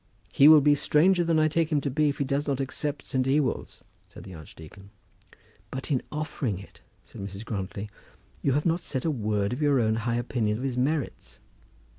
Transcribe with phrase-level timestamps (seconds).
[0.33, 3.05] "He will be stranger than I take him to be if he does not accept
[3.05, 3.23] St.
[3.27, 4.89] Ewolds," said the archdeacon.
[5.69, 7.45] "But in offering it," said Mrs.
[7.45, 7.87] Grantly,
[8.41, 11.37] "you have not said a word of your own high opinion of his merits."